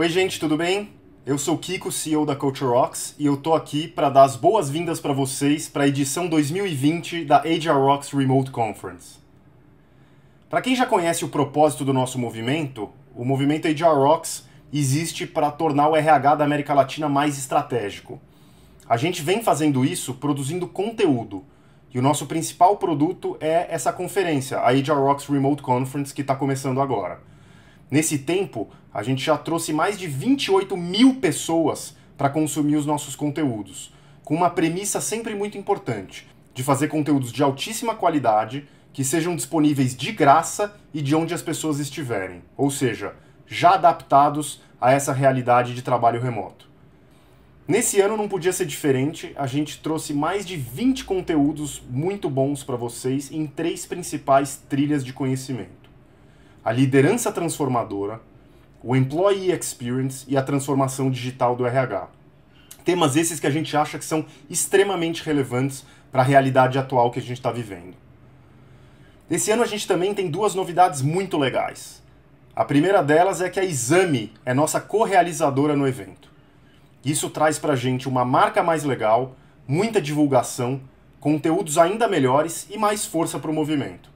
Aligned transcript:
Oi, 0.00 0.08
gente, 0.08 0.40
tudo 0.40 0.56
bem? 0.56 0.94
Eu 1.26 1.36
sou 1.36 1.58
Kiko, 1.58 1.92
CEO 1.92 2.24
da 2.24 2.34
Culture 2.34 2.70
Rocks, 2.70 3.14
e 3.18 3.26
eu 3.26 3.36
tô 3.36 3.52
aqui 3.52 3.86
para 3.86 4.08
dar 4.08 4.22
as 4.22 4.34
boas-vindas 4.34 4.98
para 4.98 5.12
vocês 5.12 5.68
para 5.68 5.84
a 5.84 5.88
edição 5.88 6.26
2020 6.26 7.26
da 7.26 7.42
HR 7.42 7.76
Rocks 7.76 8.08
Remote 8.10 8.50
Conference. 8.50 9.18
Para 10.48 10.62
quem 10.62 10.74
já 10.74 10.86
conhece 10.86 11.22
o 11.22 11.28
propósito 11.28 11.84
do 11.84 11.92
nosso 11.92 12.18
movimento, 12.18 12.88
o 13.14 13.26
movimento 13.26 13.68
HR 13.68 13.94
Rocks 13.94 14.48
existe 14.72 15.26
para 15.26 15.50
tornar 15.50 15.88
o 15.88 15.94
RH 15.94 16.36
da 16.36 16.46
América 16.46 16.72
Latina 16.72 17.06
mais 17.06 17.36
estratégico. 17.36 18.18
A 18.88 18.96
gente 18.96 19.20
vem 19.20 19.42
fazendo 19.42 19.84
isso 19.84 20.14
produzindo 20.14 20.66
conteúdo, 20.66 21.44
e 21.92 21.98
o 21.98 22.02
nosso 22.02 22.24
principal 22.24 22.78
produto 22.78 23.36
é 23.38 23.66
essa 23.68 23.92
conferência, 23.92 24.60
a 24.60 24.72
HR 24.72 24.98
Rocks 24.98 25.26
Remote 25.26 25.60
Conference, 25.60 26.14
que 26.14 26.22
está 26.22 26.34
começando 26.34 26.80
agora. 26.80 27.20
Nesse 27.90 28.18
tempo, 28.18 28.68
a 28.94 29.02
gente 29.02 29.24
já 29.24 29.36
trouxe 29.36 29.72
mais 29.72 29.98
de 29.98 30.06
28 30.06 30.76
mil 30.76 31.16
pessoas 31.16 31.96
para 32.16 32.30
consumir 32.30 32.76
os 32.76 32.86
nossos 32.86 33.16
conteúdos, 33.16 33.92
com 34.24 34.34
uma 34.34 34.48
premissa 34.48 35.00
sempre 35.00 35.34
muito 35.34 35.58
importante, 35.58 36.28
de 36.54 36.62
fazer 36.62 36.86
conteúdos 36.86 37.32
de 37.32 37.42
altíssima 37.42 37.96
qualidade, 37.96 38.68
que 38.92 39.02
sejam 39.02 39.34
disponíveis 39.34 39.96
de 39.96 40.12
graça 40.12 40.76
e 40.94 41.02
de 41.02 41.16
onde 41.16 41.34
as 41.34 41.42
pessoas 41.42 41.80
estiverem, 41.80 42.42
ou 42.56 42.70
seja, 42.70 43.14
já 43.44 43.74
adaptados 43.74 44.62
a 44.80 44.92
essa 44.92 45.12
realidade 45.12 45.74
de 45.74 45.82
trabalho 45.82 46.20
remoto. 46.20 46.68
Nesse 47.66 48.00
ano 48.00 48.16
não 48.16 48.28
podia 48.28 48.52
ser 48.52 48.66
diferente, 48.66 49.32
a 49.36 49.46
gente 49.46 49.80
trouxe 49.80 50.14
mais 50.14 50.46
de 50.46 50.56
20 50.56 51.04
conteúdos 51.04 51.82
muito 51.90 52.30
bons 52.30 52.62
para 52.62 52.76
vocês 52.76 53.32
em 53.32 53.46
três 53.46 53.84
principais 53.84 54.62
trilhas 54.68 55.04
de 55.04 55.12
conhecimento 55.12 55.79
a 56.64 56.72
liderança 56.72 57.32
transformadora, 57.32 58.20
o 58.82 58.94
employee 58.94 59.50
experience 59.52 60.24
e 60.28 60.36
a 60.36 60.42
transformação 60.42 61.10
digital 61.10 61.56
do 61.56 61.66
RH. 61.66 62.08
Temas 62.84 63.16
esses 63.16 63.40
que 63.40 63.46
a 63.46 63.50
gente 63.50 63.76
acha 63.76 63.98
que 63.98 64.04
são 64.04 64.24
extremamente 64.48 65.22
relevantes 65.22 65.84
para 66.10 66.22
a 66.22 66.24
realidade 66.24 66.78
atual 66.78 67.10
que 67.10 67.18
a 67.18 67.22
gente 67.22 67.38
está 67.38 67.50
vivendo. 67.50 67.94
Esse 69.30 69.50
ano 69.50 69.62
a 69.62 69.66
gente 69.66 69.86
também 69.86 70.12
tem 70.12 70.28
duas 70.28 70.54
novidades 70.54 71.02
muito 71.02 71.38
legais. 71.38 72.02
A 72.54 72.64
primeira 72.64 73.02
delas 73.02 73.40
é 73.40 73.48
que 73.48 73.60
a 73.60 73.64
Exame 73.64 74.32
é 74.44 74.52
nossa 74.52 74.80
co-realizadora 74.80 75.76
no 75.76 75.86
evento. 75.86 76.30
Isso 77.04 77.30
traz 77.30 77.58
para 77.58 77.74
a 77.74 77.76
gente 77.76 78.08
uma 78.08 78.24
marca 78.24 78.62
mais 78.62 78.84
legal, 78.84 79.36
muita 79.66 80.00
divulgação, 80.00 80.80
conteúdos 81.20 81.78
ainda 81.78 82.08
melhores 82.08 82.66
e 82.70 82.76
mais 82.76 83.06
força 83.06 83.38
para 83.38 83.50
o 83.50 83.54
movimento. 83.54 84.10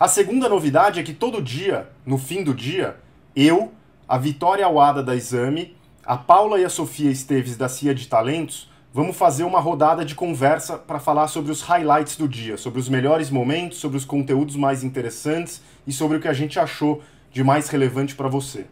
A 0.00 0.08
segunda 0.08 0.48
novidade 0.48 0.98
é 0.98 1.02
que 1.02 1.12
todo 1.12 1.42
dia, 1.42 1.90
no 2.06 2.16
fim 2.16 2.42
do 2.42 2.54
dia, 2.54 2.96
eu, 3.36 3.70
a 4.08 4.16
Vitória 4.16 4.64
Awada 4.64 5.02
da 5.02 5.14
Exame, 5.14 5.76
a 6.02 6.16
Paula 6.16 6.58
e 6.58 6.64
a 6.64 6.70
Sofia 6.70 7.10
Esteves 7.10 7.54
da 7.54 7.68
CIA 7.68 7.94
de 7.94 8.08
Talentos, 8.08 8.70
vamos 8.94 9.14
fazer 9.14 9.44
uma 9.44 9.60
rodada 9.60 10.02
de 10.02 10.14
conversa 10.14 10.78
para 10.78 10.98
falar 10.98 11.28
sobre 11.28 11.52
os 11.52 11.60
highlights 11.60 12.16
do 12.16 12.26
dia, 12.26 12.56
sobre 12.56 12.80
os 12.80 12.88
melhores 12.88 13.28
momentos, 13.28 13.76
sobre 13.76 13.98
os 13.98 14.06
conteúdos 14.06 14.56
mais 14.56 14.82
interessantes 14.82 15.60
e 15.86 15.92
sobre 15.92 16.16
o 16.16 16.20
que 16.20 16.28
a 16.28 16.32
gente 16.32 16.58
achou 16.58 17.02
de 17.30 17.44
mais 17.44 17.68
relevante 17.68 18.14
para 18.14 18.26
você. 18.26 18.64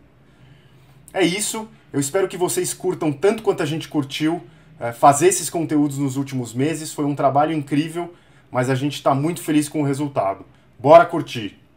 É 1.12 1.22
isso, 1.22 1.68
eu 1.92 2.00
espero 2.00 2.26
que 2.26 2.38
vocês 2.38 2.72
curtam 2.72 3.12
tanto 3.12 3.42
quanto 3.42 3.62
a 3.62 3.66
gente 3.66 3.86
curtiu 3.86 4.42
é, 4.80 4.92
fazer 4.92 5.26
esses 5.26 5.50
conteúdos 5.50 5.98
nos 5.98 6.16
últimos 6.16 6.54
meses. 6.54 6.90
Foi 6.90 7.04
um 7.04 7.14
trabalho 7.14 7.52
incrível, 7.52 8.14
mas 8.50 8.70
a 8.70 8.74
gente 8.74 8.94
está 8.94 9.14
muito 9.14 9.42
feliz 9.42 9.68
com 9.68 9.82
o 9.82 9.84
resultado. 9.84 10.46
Bora 10.78 11.04
curtir! 11.06 11.67